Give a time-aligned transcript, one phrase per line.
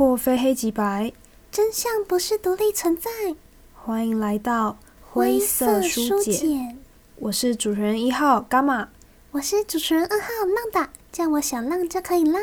[0.00, 1.12] 破非黑即白，
[1.52, 3.10] 真相不是独立存在。
[3.74, 6.78] 欢迎来到灰色书简，
[7.16, 8.88] 我是主持人一号伽马，
[9.32, 12.40] 我是主持人二号浪达，叫我小浪就可以啦。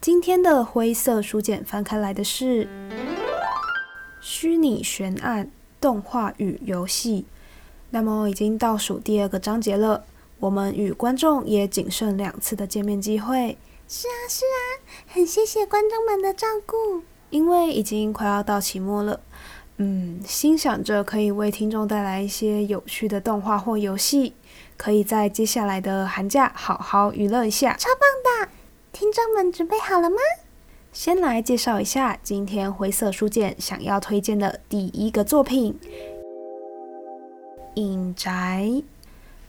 [0.00, 2.68] 今天的灰色书简翻开来的是
[4.20, 5.48] 虚拟悬案
[5.80, 7.24] 动画与游戏，
[7.90, 10.02] 那么已经倒数第二个章节了。
[10.40, 13.56] 我们与观众也仅剩两次的见面机会。
[13.92, 14.62] 是啊，是啊，
[15.08, 17.02] 很谢谢观众们的照顾。
[17.30, 19.18] 因为已经快要到期末了，
[19.78, 24.34] 嗯，心想着可以为听众带来一些有趣的动画或游戏，
[24.76, 27.74] 可以在接下来的寒假好好娱乐一下。
[27.80, 28.52] 超棒的！
[28.92, 30.18] 听众们准备好了吗？
[30.92, 35.76] 先来介绍一下今天灰色书简想要推荐的第一个作品
[37.74, 38.68] 《影宅》。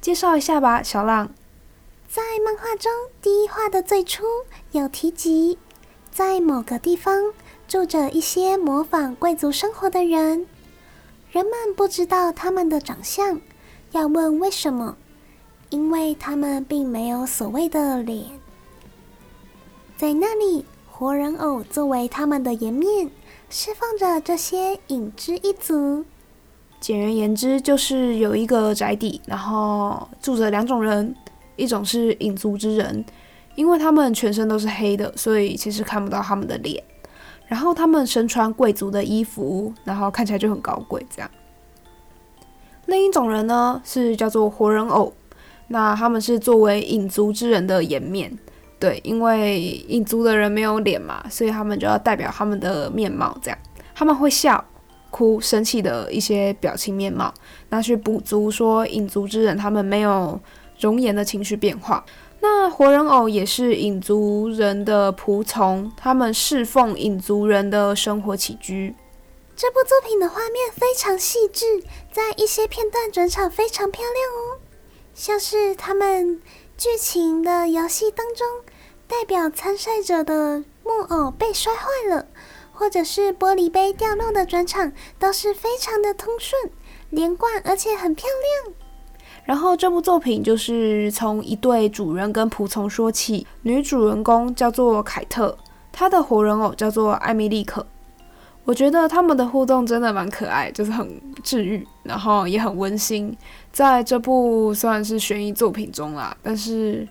[0.01, 1.29] 介绍一下吧，小浪。
[2.13, 4.25] 在漫画中，第一话的最初
[4.73, 5.57] 有提及，
[6.11, 7.31] 在某个地方
[7.69, 10.45] 住着一些模仿贵族生活的人，
[11.31, 13.39] 人们不知道他们的长相，
[13.91, 14.97] 要问为什么，
[15.69, 18.25] 因为他们并没有所谓的脸。
[19.95, 23.09] 在那里，活人偶作为他们的颜面，
[23.49, 26.03] 释放着这些影之一族。
[26.81, 31.15] 简而言之，就是有一个宅邸，然后住着两种人，
[31.55, 33.03] 一种是影族之人，
[33.55, 36.83] 因为他们全身都是黑的，所以其实看不到他们的脸。
[37.47, 41.05] 然后他们身穿贵族的衣服，然后看起来就很高贵。
[41.13, 41.29] 这样，
[42.85, 45.13] 另一种人呢是叫做活人偶，
[45.67, 48.31] 那他们是作为影族之人的颜面，
[48.79, 53.37] 对，因为影族的人没有脸嘛，所以他们就要代表他们的面貌。
[53.41, 53.57] 这样，
[53.93, 54.63] 他们会笑。
[55.09, 57.33] 哭、生气的一些表情面貌，
[57.67, 60.39] 那去补足说影族之人他们没有
[60.81, 62.03] 容颜的情绪变化。
[62.41, 68.93] 那活人偶也是影族人的仆从，他们侍奉影族人的生活起居。
[69.55, 74.59] 这部作品的画面非常细致，在一些片段转场非常漂亮哦，
[75.13, 76.41] 像是他们
[76.77, 78.47] 剧情的游戏当中，
[79.07, 82.25] 代表参赛者的木偶被摔坏了。
[82.73, 86.71] 或者是玻璃杯掉落的转场都是非常的通顺、
[87.11, 88.73] 连贯，而且很漂亮。
[89.43, 95.57] 然后这部作品就是从一对主人跟仆从说起，女主人公叫做凯特，
[95.91, 97.85] 她的活人偶叫做艾米丽可。
[98.63, 103.35] 我觉得他们的互动真的蛮可爱，就是很治愈，然后也很温馨。
[103.71, 107.05] 在这部算是悬疑作品中啦，但是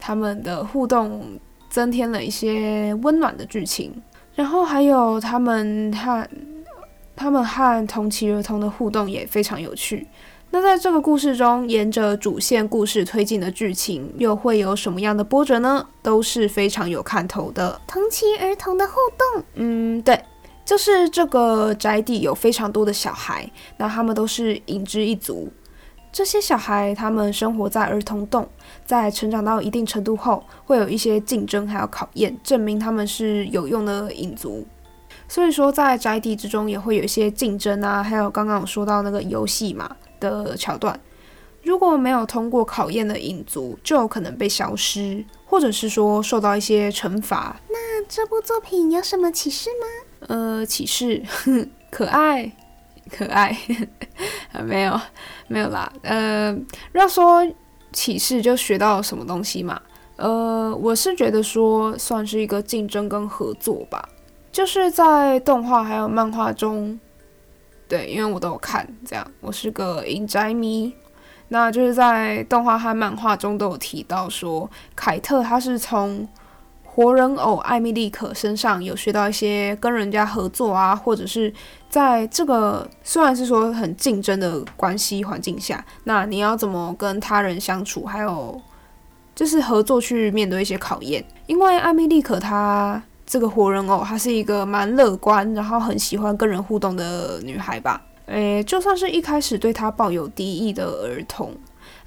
[0.00, 1.38] 他们的互动
[1.70, 3.94] 增添了一些温暖的剧情。
[4.34, 6.28] 然后还有他们和
[7.14, 10.06] 他们和同期儿童的互动也非常有趣。
[10.50, 15.86] 那在这个故事中，沿着主线故事推进的剧情又会有什么样的波折呢？
[16.02, 17.78] 都是非常有看头的。
[17.86, 20.18] 同期儿童的互动，嗯，对，
[20.64, 25.52] 就是这个宅邸有非常多的小孩，那他们都是影之一族。
[26.10, 28.48] 这些小孩，他们生活在儿童洞，
[28.86, 34.66] 在成长到一定程度后，会有一些竞争还有考验，证明他们是有用的影族。
[35.28, 40.98] 所以说，在宅邸之中也会有一些竞争啊，还有刚刚我说到那个游戏嘛的桥段。
[41.62, 47.60] 如果没有通过考验的影族，就有可能被消失，或者是说受到一些惩罚。
[47.68, 50.26] 那这部作品有什么启示吗？
[50.28, 51.22] 呃，启示，
[51.90, 52.52] 可爱。
[53.08, 53.56] 可爱，
[54.64, 55.00] 没有，
[55.46, 55.92] 没有啦。
[56.02, 56.52] 呃，
[56.92, 57.46] 要说
[57.92, 59.80] 启示就学到什么东西嘛？
[60.16, 64.08] 呃，我是觉得说算是一个竞争跟合作吧，
[64.50, 66.98] 就是在动画还有漫画中，
[67.88, 70.92] 对，因为我都有看，这样，我是个影宅迷，
[71.48, 76.28] 那就是在动画和漫画中都有提到说，凯特他是从。
[76.98, 81.52] 活人偶艾米丽可身上有学到一些跟人家合作啊，或者是
[81.90, 88.58] 在这个虽然是说很竞争的关系环境下，那你要怎么跟他人相处，还有
[89.34, 91.22] 就是合作去面对一些考验。
[91.46, 98.00] 因为艾米丽可她这个活人偶，她是一个蛮乐观，然后很喜欢跟人互动的女孩吧。
[98.26, 101.54] 诶，就算是一开始对她抱有敌意的儿童，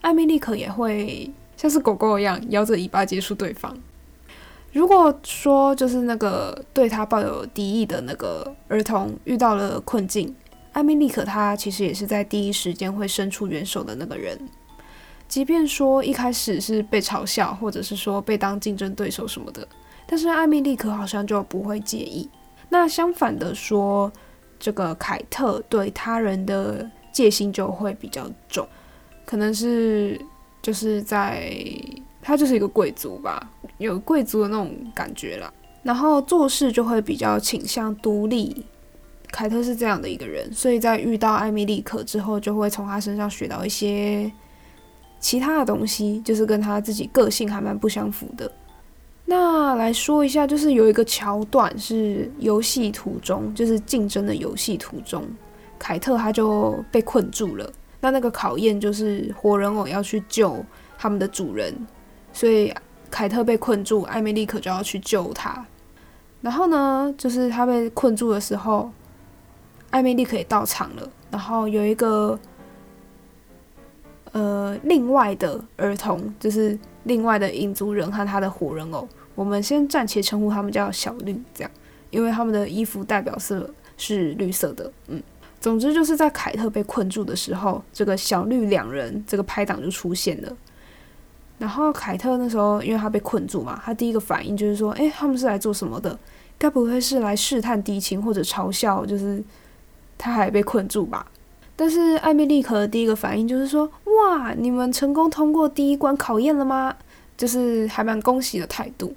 [0.01, 3.77] 艾米丽可也会像是狗狗一样摇着尾巴结束对方。
[4.71, 10.33] 如果说就是那个对她抱有敌意的那个儿童遇到了困境，
[10.73, 14.37] 艾米丽可她其实也是在第一时间会伸出援手的那个人，
[15.27, 19.67] 即便说一开始是被嘲笑，或者是说被当竞争对手什么的，
[20.09, 22.27] 但是艾米丽可好像就不会介意。
[22.69, 24.11] 那相反的说，
[24.59, 28.67] 这个凯特对他人的戒心就会比较重，
[29.25, 30.19] 可能是
[30.61, 31.53] 就是在。
[32.21, 35.51] 他就是一个贵族吧，有贵族的那种感觉啦。
[35.83, 38.65] 然后做事就会比较倾向独立。
[39.31, 44.29] 凯特是这样的一个人，所以在遇到艾米丽可之后，就会从他身上学到一些
[45.17, 48.51] 其他的东西，就是跟他自己个性还蛮不相符的。
[49.29, 55.23] 那来说一下，就是有一个桥段是游戏途中，就是竞争的游戏途中，
[55.77, 57.71] 凯特他就被困住了。
[58.01, 60.65] 那那个考验就是活人偶要去救
[60.97, 61.71] 他们的主人，
[62.33, 62.73] 所以
[63.11, 65.63] 凯特被困住，艾蜜莉可就要去救他。
[66.41, 68.89] 然后呢，就是他被困住的时候。
[69.91, 72.39] 艾蜜莉可也到场了，然后有一个
[74.33, 79.07] 呃另外的儿童，就是另外的影族人和他的活人偶，
[79.39, 81.71] 我们先暂且称呼他们叫小绿，这样，
[82.09, 84.91] 因为他们的衣服代表色是绿色的。
[85.07, 85.23] 嗯，
[85.61, 90.51] 总之就是在凯特被困住的时候，这个小绿两人这个拍档就出现了。
[91.57, 96.19] 然后凯特那时候因为他被困住嘛，他第一个反应就是说：“诶，他们是来做什么的？
[96.57, 99.05] 该不会是来试探敌情或者嘲笑？
[99.05, 99.41] 就是。”
[100.21, 101.25] 他还被困住吧？
[101.77, 106.93] 但是艾米丽可的第一个反应就是说：“哇，你们成功通过第一关考验了吗？”
[107.37, 109.15] 就是还蛮恭喜的态度。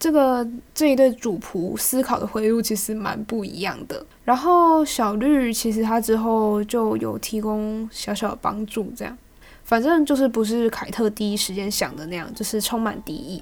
[0.00, 0.44] 这个
[0.74, 4.04] 这一对主仆思考的回路其实蛮不一样的。
[4.24, 9.16] 然后小绿其实他之后就有提供小小的帮助，这样，
[9.62, 13.40] 反正就是不是凯特第一时间想的那样，就是充满敌意。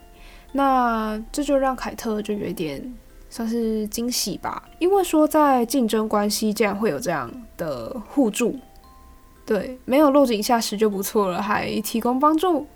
[0.52, 2.94] 那这就让凯特就有点。
[3.30, 8.56] 算是惊喜吧，因为说在竞争关系竟然会有这样的互助，
[9.44, 12.66] 对，没有落井下石就不错了，还提供帮助，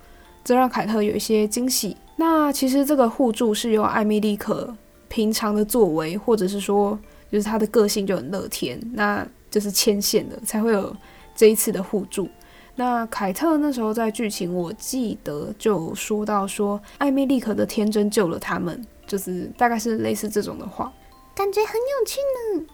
[0.44, 1.96] 这让凯特有一些惊喜。
[2.24, 4.72] 那其实这个互助是由艾米丽可
[5.08, 6.96] 平常的作为，或者是说
[7.32, 10.94] 就是她的个性就很乐天，那就是牵线的，才会有
[11.34, 12.28] 这一次的互助。
[12.76, 18.80] 那凯特那时候在剧情我记得就说到说，艾米丽可的天真救了他们。
[19.04, 20.90] 就是大概是类似这种的话，
[21.34, 22.66] 感觉很有趣呢。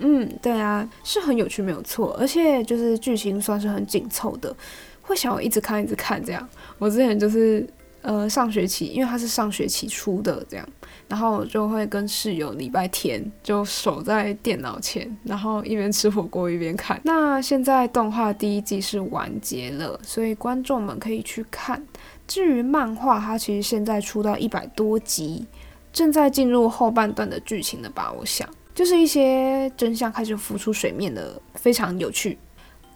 [0.00, 2.14] 嗯，对啊，是很有趣，没有错。
[2.20, 4.54] 而且就是剧情算是很紧凑的，
[5.00, 6.46] 会想要一直看，一直看这样。
[6.78, 7.66] 我之前就是
[8.02, 10.68] 呃上学期，因为他是上学期出的这样，
[11.08, 17.00] 然后就会跟室友礼拜天就守在电脑前，然后一边吃火锅一边看。
[17.04, 21.82] 那现在动画第一季是完结了，所以观众们可以去看。
[22.26, 25.46] 至于漫画，它其实现在出到一百多集。
[25.90, 28.12] 正在进入后半段的剧情了吧？
[28.12, 32.38] 我想，就是一些真相开始浮出水面的，非常有趣。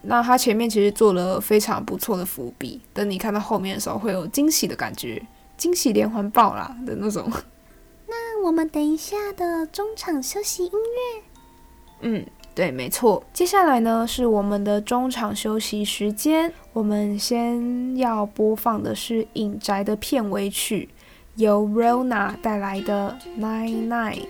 [0.03, 5.25] 那它前面其实做了非常不错的伏笔，等你看到后面的时候，会有惊喜的感觉，
[5.57, 7.31] 惊喜连环爆啦的那种。
[8.09, 11.23] 那我们等一下的中场休息音乐。
[12.01, 13.23] 嗯，对，没错。
[13.33, 20.89] 接下来呢，是我们的中场休息时间，我们先要播放的是《影宅》的片尾曲。
[21.37, 24.27] 由 Rona 带来的 Nine Nine。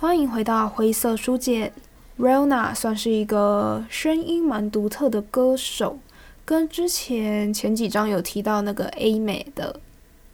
[0.00, 1.70] 欢迎回到灰色书简。
[2.18, 5.98] Rona 算是一个声音蛮独特的歌手，
[6.42, 9.78] 跟之前前几章有提到那个 A 美的，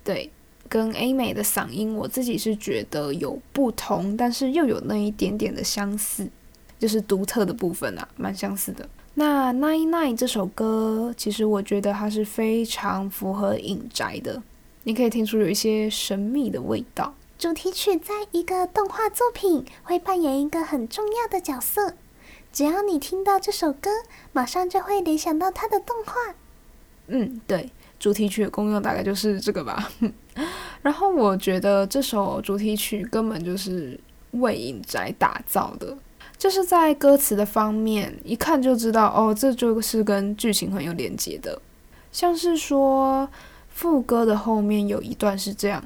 [0.05, 0.31] 对，
[0.69, 6.29] 跟 A 美的嗓音，我自己是觉得有不同，但是又有那一点点的相似，
[6.79, 8.89] 就是独特的部分啊，蛮相似的。
[9.15, 14.41] 那 Nine Nine 这首歌，其实我觉得它是非常符合影宅的，
[14.85, 17.13] 你可以听出有一些神秘的味道。
[17.39, 21.93] 主题曲在一个动画作品会扮演一个很重要的角色，
[22.51, 23.91] 只要你听到这首歌，
[24.33, 26.15] 马上就会联想到它的动画。
[27.09, 29.93] 嗯，对，主题曲的功用大概就是这个吧。
[30.81, 34.01] 然后我觉得这首主题曲根本就是
[34.31, 35.95] 为影宅打造的，
[36.39, 41.61] 就是在歌词的方面，一看就知道哦，这就是跟剧情很有连接的。
[42.11, 43.29] 像是说
[43.69, 45.85] 副歌的后面有一段是这样。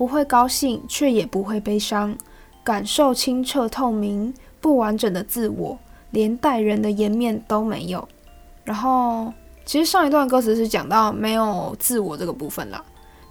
[0.00, 2.16] 不会高兴，却也不会悲伤，
[2.64, 5.78] 感受清澈透明，不完整的自我，
[6.12, 8.08] 连待人的颜面都没有。
[8.64, 9.30] 然后，
[9.66, 12.82] 其实上一段歌词是讲到没有自我这个部分啦。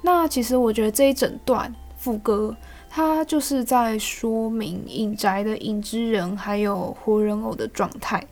[0.04, 2.56] 那其实我觉得这一整段副歌，
[2.88, 8.24] 它就是在说明隐宅的影之人还有活人偶的状态。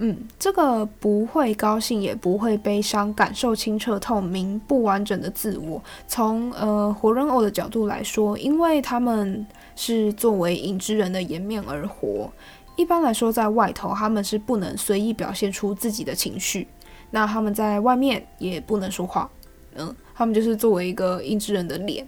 [0.00, 5.82] 嗯，这个不会高兴，也不会悲伤，感受清澈透明、不完整的自我。
[6.06, 12.30] 从呃活人偶的角度来说，因为他们是作为影之人的颜面而活，
[12.76, 16.68] 一般来说在外头他们是不能随意表现出自己的情绪，
[17.10, 19.28] 那他们在外面也不能说话。
[19.74, 22.06] 嗯，他们就是作为一个影之人的脸，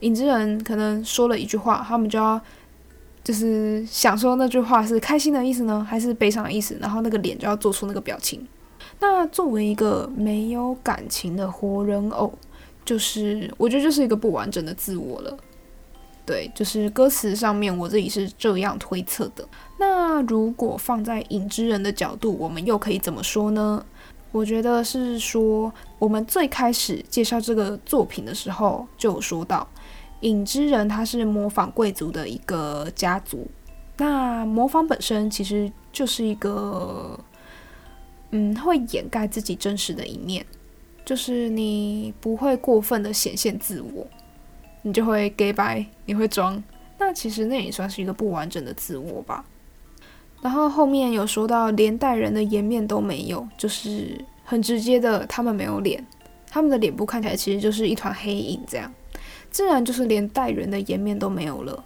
[0.00, 2.38] 影之人可能说了一句话，他们就要。
[3.26, 6.78] 就是想说那句话是开心的意思呢，还是悲伤的意思？
[6.80, 8.46] 然后那个脸就要做出那个表情。
[9.00, 12.32] 那作为一个没有感情的活人偶，
[12.84, 15.36] 就是我觉得就是一个不完整的自我了。
[16.24, 19.44] 对，就是歌词上面我自己是这样推测的。
[19.80, 23.84] 那如果放在影之人的角度，我们又可以怎么说呢？
[24.30, 29.66] 我觉得是说，我们最开始介绍这个作品的时候就有说到。
[30.20, 33.46] 影之人，他是模仿贵族的一个家族。
[33.98, 37.18] 那模仿本身其实就是一个，
[38.30, 40.44] 嗯，会掩盖自己真实的一面，
[41.04, 44.06] 就是你不会过分的显现自我，
[44.82, 46.62] 你就会假掰，你会装。
[46.98, 49.44] 那其实那也算是一个不完整的自我吧。
[50.42, 56.04] 然后后面有说到，连带人的颜面都没有，就是很直接的，他们没有脸，
[56.50, 58.92] 他们的脸部看起来其实就是一团黑影这样。
[59.56, 61.82] 自然就是连待人的颜面都没有了。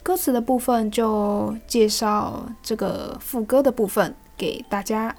[0.00, 5.16] 歌词的部分就介绍这个副歌的部分给大家。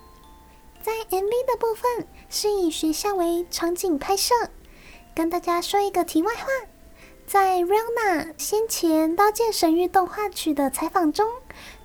[0.82, 4.34] 在 MV 的部分是以学校为场景拍摄。
[5.14, 6.46] 跟大家说一个题外话，
[7.28, 11.28] 在 Rihanna 先前《刀剑神域》动画曲的采访中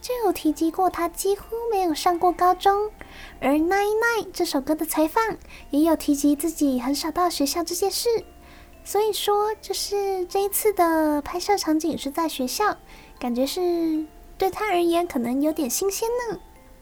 [0.00, 2.92] 就有提及过，她几乎没有上过高中。
[3.40, 5.36] 而《Nine Nine》这首歌的采访
[5.70, 8.08] 也有提及自己很少到学校这件事。
[8.84, 12.76] 所以说，就是这一次的拍摄场景是在学校，
[13.18, 14.04] 感觉是
[14.36, 16.38] 对他而言可能有点新鲜呢。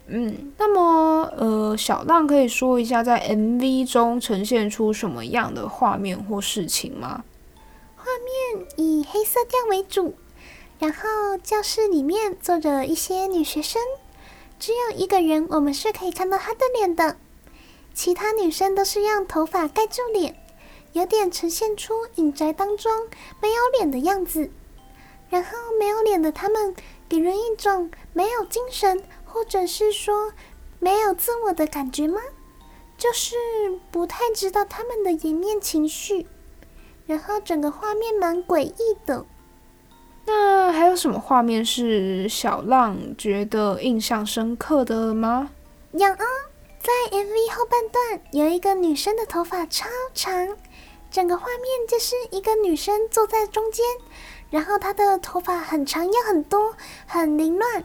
[0.09, 7.23] 嗯，那么呃，小浪可以说一下在 MV 中呈现出什么样的画面或事情吗？
[7.97, 8.05] 画
[8.57, 10.17] 面以黑色调为主，
[10.81, 13.81] 然后教室里面坐着一些女学生，
[14.59, 17.17] 只有一个人我们是可以看到她的脸的，
[17.95, 20.42] 其他女生都是用头发盖住脸。
[20.93, 22.93] 有点呈现出隐宅当中
[23.41, 24.51] 没有脸的样子，
[25.31, 26.75] 然后没有脸的他们
[27.09, 30.33] 给人一种没有精神，或者是说
[30.79, 32.21] 没有自我的感觉吗？
[32.99, 33.35] 就是
[33.91, 36.27] 不太知道他们的颜面情绪，
[37.07, 39.27] 然后整个画面蛮诡异的。
[40.25, 45.51] 那还有什么画面是小浪觉得印象深刻的吗？
[45.93, 46.25] 有啊，
[46.81, 50.57] 在 MV 后半段有一个女生的头发超长。
[51.13, 53.85] 整个画面就是一个女生坐在中间，
[54.51, 56.75] 然后她的头发很长又很多，
[57.07, 57.85] 很凌乱。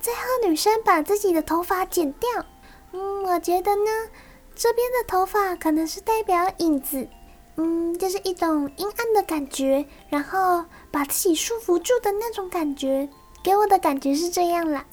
[0.00, 2.28] 最后女生把自己的头发剪掉。
[2.92, 3.90] 嗯，我觉得呢，
[4.54, 7.08] 这边的头发可能是代表影子，
[7.56, 13.08] 嗯，就是一种阴暗的感觉，然后把自己束缚住的那种感觉，
[13.42, 14.84] 给我的感觉是这样啦。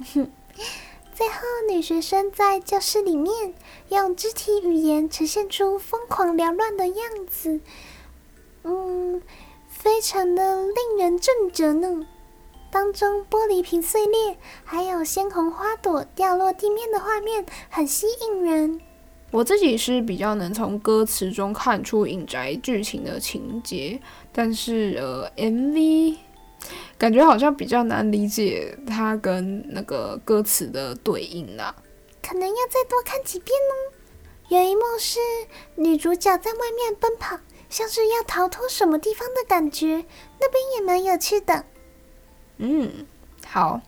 [1.15, 1.35] 最后，
[1.69, 3.53] 女学生在教室里面
[3.87, 7.61] 用肢体语言呈现出疯狂缭乱的样子，
[8.63, 9.21] 嗯，
[9.69, 12.05] 非常的令人震折呢。
[12.69, 18.81] 当中玻璃瓶碎裂，还有鲜红花朵掉落地面的画面，很吸引人。
[19.31, 24.01] 我自己是比较能从歌词中看出隐宅剧情的情节，
[24.33, 26.17] 但是呃，MV。
[26.97, 31.75] 感觉好像比较难理解它跟那个歌词的对应啊，
[32.21, 33.93] 可能要再多看几遍哦。
[34.49, 35.19] 有一幕是
[35.75, 40.05] 女主角在外面奔跑，像是要逃脱什么地方的感觉，
[40.39, 41.65] 那边也蛮有趣的。
[42.57, 43.05] 嗯，
[43.45, 43.81] 好，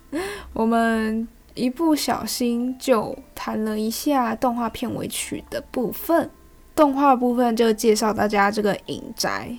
[0.54, 6.30] 我们一不小心就谈了一下动画片尾曲的部分，
[6.74, 9.58] 动画部分就介绍大家这个影宅。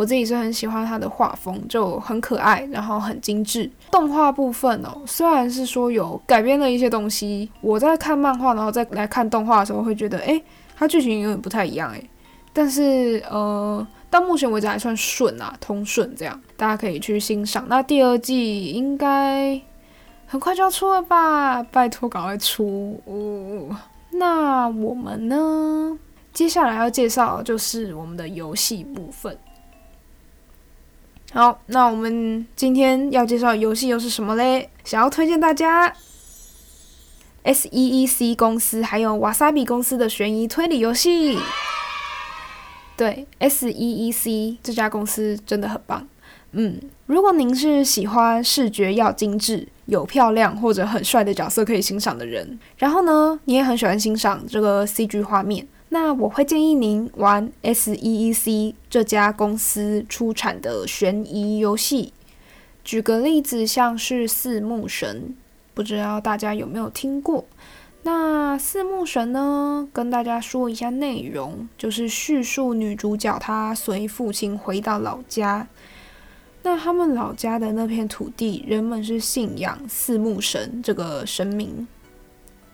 [0.00, 3.70] 我自己是很喜欢它的画风，就很可爱，然后很精致。
[3.90, 10.42] 动画部分哦，虽然是说有改编了一些东西，我在看漫画，然后再来看动画的时候，会觉得，诶，
[10.74, 12.08] 它剧情有点不太一样，诶。
[12.54, 17.66] 但是，呃，到目前为止还算顺啊，通顺这样，大家可以去欣赏。
[17.68, 19.60] 那第二季应该
[20.26, 21.62] 很快就要出了吧？
[21.62, 22.98] 拜托，赶快出！
[23.04, 23.76] 哦，
[24.12, 25.98] 那我们呢？
[26.32, 29.36] 接下来要介绍就是我们的游戏部分。
[31.32, 34.68] 好，那我们今天要介绍游戏又是什么嘞？
[34.82, 35.94] 想要推荐大家
[37.44, 41.38] SEEC 公司还有 Wasabi 公司的悬疑推理游戏。
[42.96, 46.04] 对，SEEC 这家公司真的很棒。
[46.50, 55.64] 嗯，如果您是喜欢视觉要精致、有漂亮或者很帅的角色可以欣赏的人，然后呢，你也很喜欢欣赏这个 CG 画面。
[55.92, 62.12] 那我会建议您玩 SEEC 这家公司出产的悬疑游戏。
[62.84, 65.30] 举个例子，像是《四目神》，
[65.74, 67.44] 不知道大家有没有听过？
[68.04, 75.66] 那《四目神》呢，跟大家说一下内容，就是叙述女主角她随父亲回到老家。
[76.62, 81.88] 那他们老家的那片土地，人们是信仰四目神这个神明。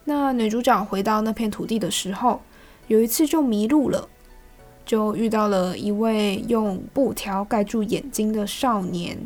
[0.04, 2.42] 那女主角回到那片土地的时候，
[2.88, 4.08] 有一次就迷路了，
[4.84, 9.18] 就遇到了一位用布条盖住眼睛的少年，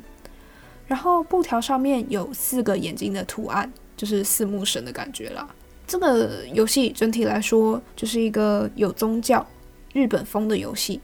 [0.86, 5.46] 然后布条上面有四个眼睛的图案，就是四目神的感觉啦。
[5.86, 9.46] 这个游戏整体来说就是一个有宗教、
[9.92, 10.98] 日本风的游戏。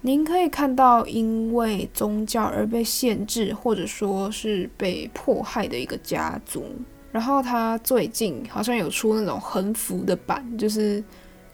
[0.00, 6.64] 您可以看到因为宗教而被限制，或者说是被迫害的一个家族。
[7.10, 11.02] 然后他最近好像有出那种横幅的版，就是。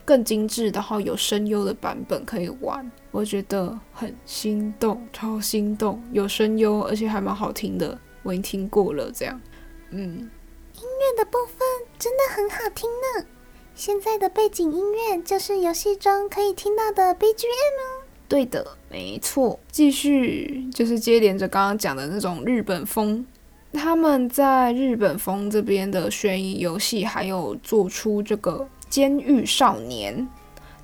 [0.05, 9.11] 更精致，然后有声优的版本可以玩，我觉得很心动，超心动，有声优，而且还蛮好听的，我已经听过了。
[9.11, 9.41] 这样，
[9.89, 13.25] 嗯，音乐的部分真的很好听呢。
[13.73, 18.05] 现在的背景音乐就是游戏中可以听到的 BGM 哦。
[18.27, 19.59] 对的，没错。
[19.69, 23.25] 继续就是接连着刚刚讲的那种日本风，
[23.73, 28.67] 他们在日本风这边的悬疑游戏，还有做出这个。
[28.89, 30.27] 监狱少年，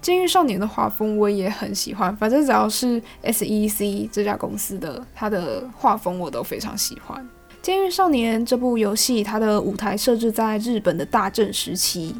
[0.02, 2.15] 监狱少年的画风我也很喜欢。
[2.17, 7.26] 反正只要是 SEC 这家公司的，它的画风我都非常喜欢。
[7.62, 12.15] 监狱少年这部游戏，它的舞台设置在日本的大正时期，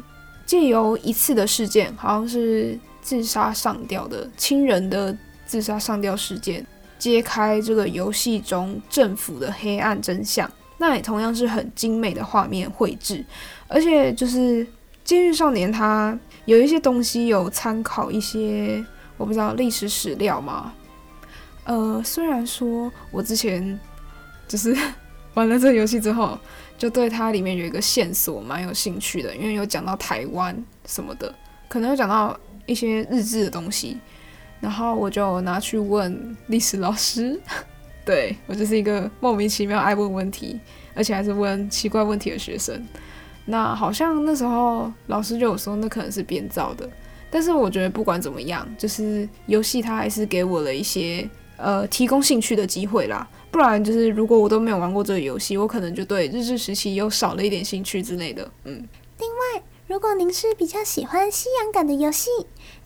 [0.46, 6.64] 借由一次的事件，好像是自杀上吊的亲人的自杀上吊事件，
[6.98, 10.48] 揭开这个游戏中政府的黑暗真相。
[10.78, 13.24] 那也同样是很精美的画面绘制，
[13.66, 14.66] 而且就是。
[15.04, 18.84] 监狱少年，他有一些东西有参考一些
[19.16, 20.72] 我不知道历史史料吗。
[21.64, 23.78] 呃，虽然说我之前
[24.48, 24.76] 就是
[25.34, 26.38] 玩了这个游戏之后，
[26.76, 31.32] 就对它里面有一个线索蛮有兴趣的，因为有讲到台湾什么的，
[31.68, 33.98] 可能有讲到一些日志的东西，
[34.60, 37.40] 然后我就拿去问历史老师。
[38.04, 40.58] 对，我就是一个莫名其妙爱问问题，
[40.94, 42.84] 而且还是问奇怪问题的学生。
[43.46, 46.88] 那好像那时候老师就有说，那可能是编造的。
[47.30, 53.26] 但是我觉得不管怎么样，就是游戏它还是给我了一些呃提供兴趣的机会啦。
[53.50, 58.50] 不然就是如果我都没有玩过这个游戏，我可能就对日治时期又少了一点兴趣之类的。
[58.64, 58.86] 嗯。
[59.18, 62.28] 另外，如果您是比较喜欢西洋感的游戏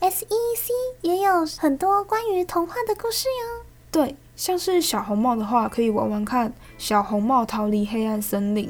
[0.01, 0.71] ，SEEC
[1.03, 3.67] 也有很多关于童话的故事哟。
[3.91, 8.69] 对，像是小红帽的话，可以玩玩看《小红帽逃离黑暗森林》。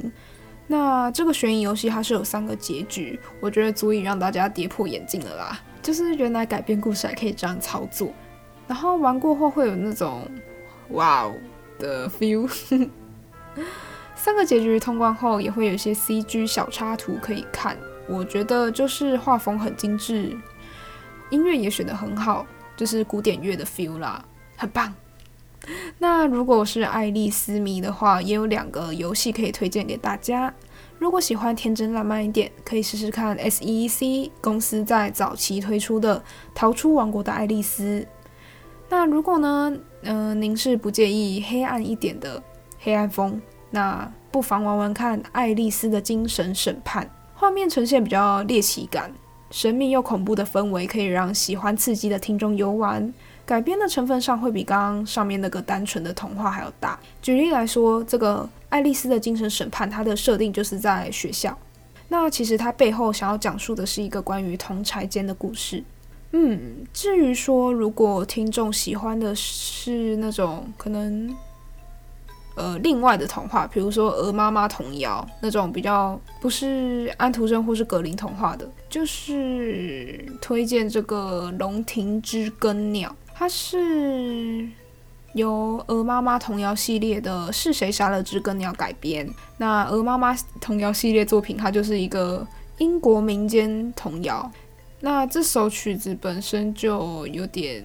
[0.67, 5.61] 那这个悬疑游戏它是有三个结局，我觉得足以让大家跌破眼镜了啦。
[5.81, 8.13] 就是原来改编故事还可以这样操作，
[8.67, 10.29] 然后玩过后会有那种
[10.91, 11.35] 哇哦
[11.79, 12.51] 的 feel。
[14.17, 17.77] 三个结局通关后也会有一些 CG 小插图可以看，
[18.09, 20.37] 我觉得就是画风很精致，
[21.31, 22.45] 音乐也选得很好，
[22.77, 24.25] 就是古典乐的 feel 啦，
[24.57, 24.93] 很棒。
[25.99, 30.53] 那如果是爱丽丝迷的话，也有两个游戏可以推荐给大家。
[30.99, 36.19] 如果喜欢天真烂漫一点，可以试试看 SEC 公司在早期推出的
[36.55, 38.01] 《逃出王国的爱丽丝》。
[38.89, 42.43] 那如果呢，嗯、您是不介意黑暗一点的
[42.79, 47.05] 黑暗风，那不妨玩玩看《爱丽丝的精神审判》。
[47.35, 49.13] 画面呈现比较猎奇感，
[49.51, 53.13] 神秘又恐怖的氛围，可以让喜欢刺激的听众游玩。
[53.47, 56.99] 改编的成分上会比刚刚上面那个单纯的童话还要大。
[57.23, 61.57] 举例来说，这个《爱丽丝的精神审判》，它的设定就是在学校。
[62.09, 65.83] 那其实它背后想要讲述的是一个关于同柴间的故事。
[66.33, 71.33] 嗯，至于说如果听众喜欢的是那种可能
[72.57, 83.09] 呃另外的童话，比如说鹅妈妈童谣那种比较不是安徒生或是格林童话的，就是推荐这个《龙庭之根鸟》。
[83.39, 84.67] 它是
[85.35, 89.29] 由《鹅妈妈童谣》系列的《是谁杀了知更鸟》改编。
[89.59, 92.47] 那《鹅妈妈童谣》系列作品，它就是一个
[92.79, 94.51] 英国民间童谣。
[95.01, 97.85] 那这首曲子本身就有点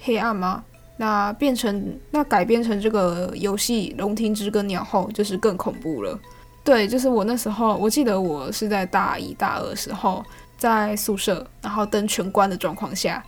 [0.00, 0.64] 黑暗吗？
[0.96, 6.18] 那变成那改编成这个游戏《龙庭之歌鸟》后，就是更恐怖了。
[6.64, 10.24] 对，就是我那时候，我记得我是在大一大二时候，
[10.58, 13.24] 在宿舍，然后灯全关的状况下，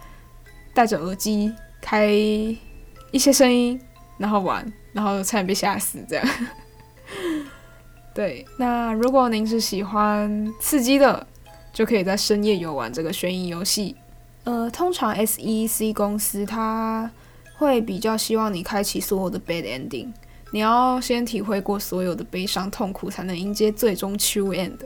[0.75, 3.81] 戴着耳机开一些声音，
[4.19, 6.27] 然后玩，然后差点被吓死这样。
[8.13, 11.27] 对，那如果您是喜欢刺激的，
[11.73, 13.97] 就可以在深夜游玩这个悬疑游戏。
[14.45, 17.11] 呃，通常 SEC 公司它
[17.57, 20.13] 会比较希望你开启所有的 bad ending。
[20.51, 24.79] 你要先体会过所有的悲伤痛苦，才能迎接最终 true end。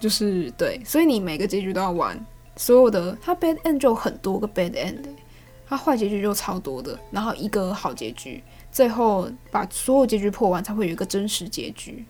[0.00, 2.18] 就是对，所以你每个结局都要玩。
[2.56, 5.04] 所有的它 bad end 就很多个 bad end，
[5.68, 12.04] 它坏结局就超多的，然后一个好结局，最后把所有结局破完，才会有一个真实结局。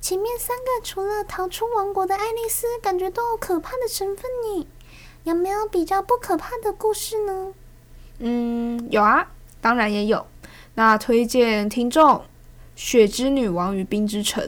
[0.00, 4.66] 前面三个除了逃出王国的爱丽丝，感觉都有可怕的成分呢。
[5.24, 7.52] 有没有比较不可怕的故事呢？
[8.20, 10.26] 嗯，有啊，当然也有。
[10.74, 12.22] 那推荐听众。
[12.82, 14.42] 《雪之女王与冰之城》，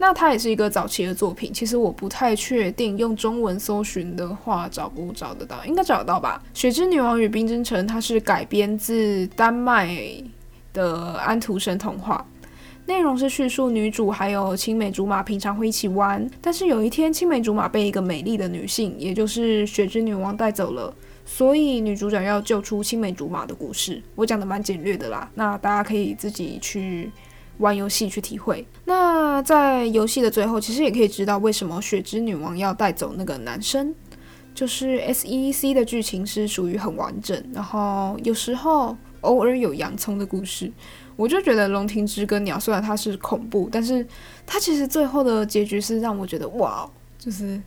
[0.00, 1.52] 那它也是一个早期的作品。
[1.52, 6.40] 其实我不太确定用中文搜寻的话找不找得到，应该找得到吧？
[6.58, 9.98] 《雪之女王与冰之城》它是改编自丹麦
[10.72, 12.24] 的安徒生童话，
[12.86, 20.94] 内容是叙述女主还有青梅竹马平常会一起玩，但是有一天青梅竹马被一个美丽的女性，也就是雪之女王带走了，
[21.26, 24.00] 所以女主角要救出青梅竹马的故事。
[24.14, 27.10] 我讲的蛮简略的啦，那大家可以自己去。
[27.58, 28.66] 玩游戏去体会。
[28.84, 33.94] 那在游戏的最后，其实也可以知道为什么雪之女王要带走那个男生。
[34.54, 40.72] 就是 SEC 的剧情是属于很完整，然后有时候偶尔有洋葱的故事。
[41.14, 44.04] 我就觉得《龙庭之歌鸟》虽然它是恐怖，但是
[44.44, 46.90] 它其实最后的结局是让我觉得哇，
[47.20, 47.62] 就是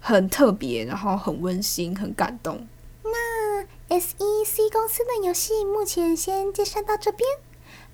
[0.00, 2.66] 很特别，然后很温馨，很感动。
[3.04, 3.62] 那
[3.96, 7.28] SEC 公司的游戏目前先介绍到这边。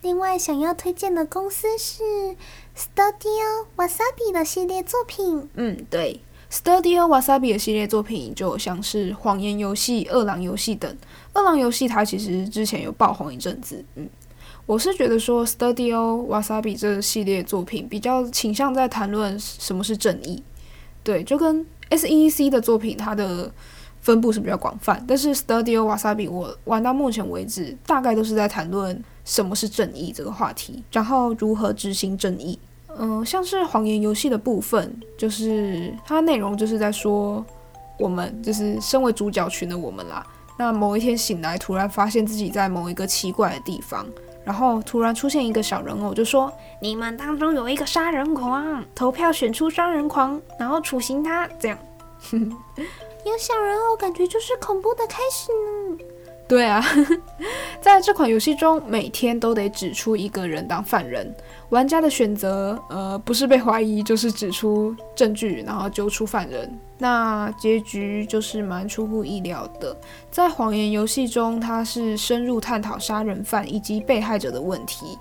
[0.02, 2.02] 另外，想要推荐的公司是
[2.74, 5.48] Studio Wasabi 的系列作品。
[5.54, 10.90] 嗯，对，Studio Wasabi 的系列作品就像是《谎言游戏》《饿狼游戏》等。
[11.34, 13.84] 《饿狼游戏》它其实之前有爆红一阵子。
[13.96, 14.08] 嗯，
[14.64, 20.42] 我是觉得说 Studio Wasabi 这个系列作品比较倾向在谈论什么是正义。
[21.04, 23.52] 对，就跟 SEC 的作品它的
[24.00, 29.02] 分布是比较广泛，但是 Studio Wasabi 我玩到目前为止，大概都是在谈论。
[29.22, 32.58] 什么是正义这个话题，然后如何执行正义？
[32.98, 37.44] 嗯、像是谎言游戏的部分，就是它内容就是在说，
[37.96, 40.26] 我们就是身为主角群的我们啦。
[40.56, 44.04] 那某一天醒来，突然发现自己在某一个奇怪的地方，
[44.42, 51.48] 然后突然出现一个小人偶，就说你们当中有一个杀人狂，投票选出杀人狂，然后处刑他。
[51.60, 51.78] 这样，
[53.24, 56.04] 有小人偶，感觉就是恐怖的开始呢。
[56.48, 56.84] 对啊，
[57.80, 61.32] 在这款游戏中，每天都得指出一个人当犯人。
[61.68, 66.76] 玩家的选择，呃，不是被怀疑，就是指出证据，然后揪出犯人。
[66.98, 69.96] 那结局就是蛮出乎意料的。
[70.28, 75.16] 在谎言游戏中，它是深入探讨杀人犯以及被害者的问题。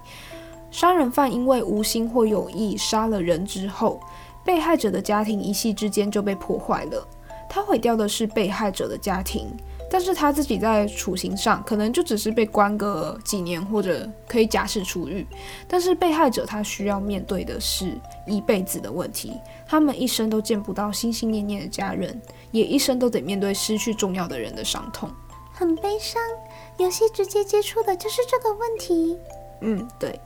[0.72, 4.00] 杀人犯因为无心或有意杀了人之后，
[4.44, 7.08] 被害者的家庭一夕之间就被破坏了。
[7.50, 9.50] 他毁掉的是被害者的家庭。
[9.92, 15.26] 但是他自己在处刑上可能就只是被关个几年，或者可以假释出狱。
[15.68, 19.34] 但是被害者他需要面对的是一辈子的问题，
[19.68, 25.10] 他们一生都见不到心心念念的家人，也一生都得面对失去重要的人的伤痛，
[25.52, 26.22] 很悲伤。
[26.78, 29.18] 游戏直接接触的就是这个问题。
[29.62, 30.22] 嗯，对。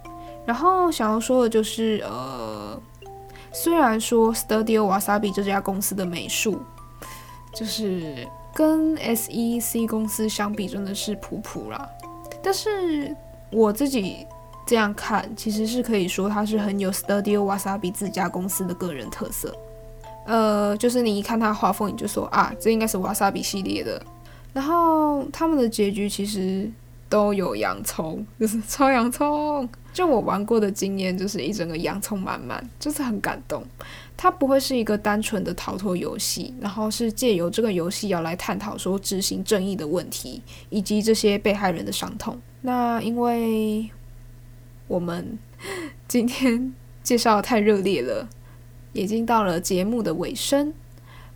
[0.46, 2.78] 然后想要说的就是，呃，
[3.54, 6.60] 虽然说 Studio Wasabi 这家公司的美术
[7.54, 8.28] 就是。
[8.56, 11.90] 跟 SEC 公司相比，真的是普普啦。
[12.44, 13.12] 但是
[13.50, 14.28] 我自己
[14.64, 19.58] 这样看，其实是可以说它是很有 Studio Wasabi 自家公司的个人特色。
[20.28, 24.00] 呃，就是你一看它画风，你就说啊，这应该是 Wasabi 系列的。
[24.54, 26.70] 然后他们的结局其实
[27.10, 29.68] 都有洋葱， 就是超洋葱。
[29.92, 33.64] 就我玩过的经验，就是一整个洋葱满满，就是很感动。
[34.16, 42.40] 它不会是一个单纯的逃脱游戏，然后是借由这个游戏要来探讨说执行正义的问题，以及这些被害人的伤痛。
[42.62, 43.90] 那因为
[44.88, 45.38] 我们
[46.08, 48.30] 今天介绍得太热烈了，
[48.94, 50.74] 已经到了节目的尾声，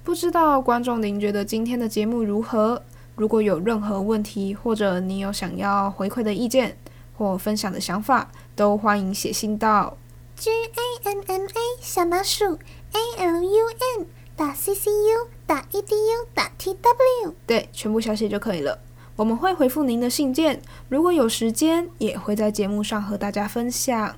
[0.04, 2.82] 不知道观众您觉得今天的节目如何？
[3.16, 6.78] 如果有任何问题，或者你有想要回馈的意见
[7.18, 9.98] 或分享的想法，都欢迎写信到。
[10.38, 13.66] G A M M A 小老鼠 A L U
[13.98, 18.78] N 打 C C U 打 E D U 打 T W 对，全部小写就可以了。
[19.16, 24.16] 我们会回复您的信件，如果有时间，也会在节目上和大家分享。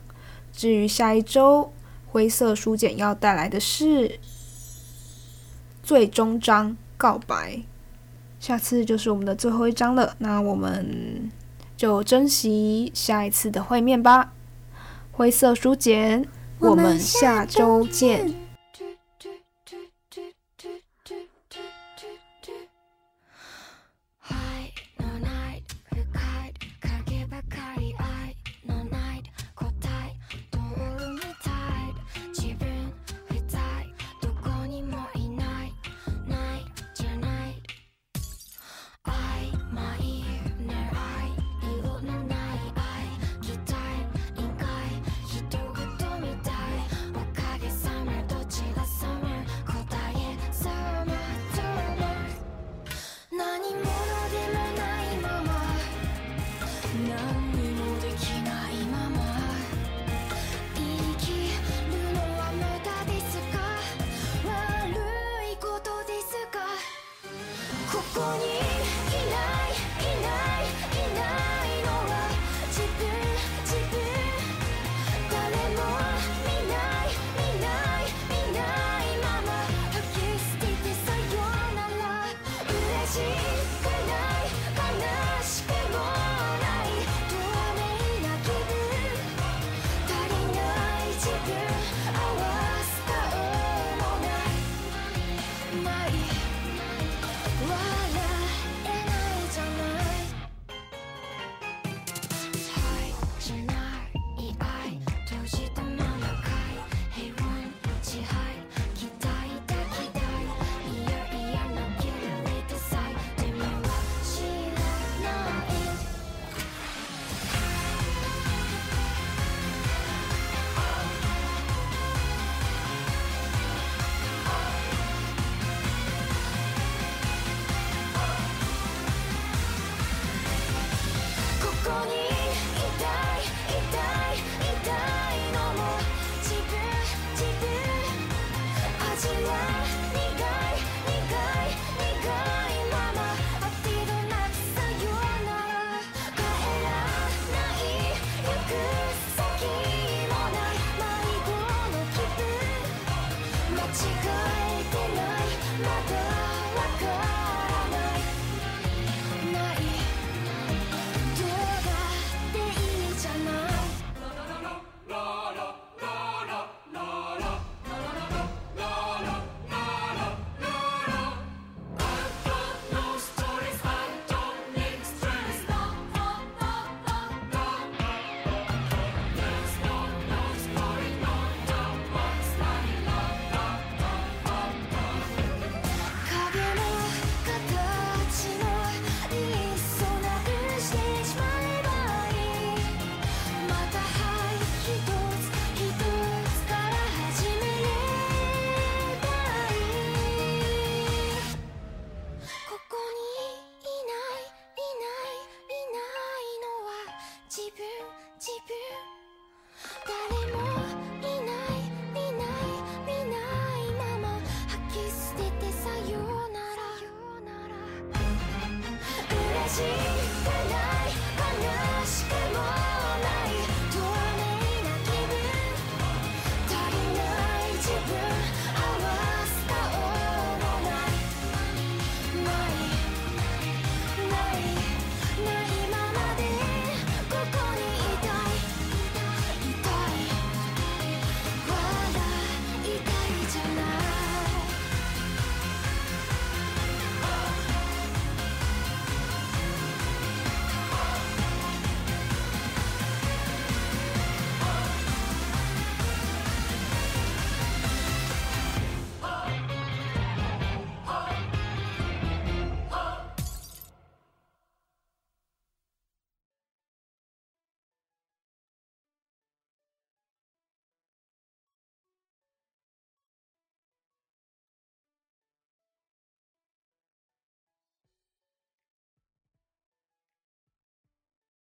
[0.51, 1.71] 至于下一周
[2.07, 4.19] 灰色书简要带来的是
[5.81, 7.61] 最终章告白，
[8.41, 10.17] 下次就是我们的最后一章了。
[10.17, 11.31] 那我们
[11.77, 14.33] 就珍惜下一次的会面吧。
[15.19, 16.25] 灰色书简，
[16.59, 18.33] 我们下周见。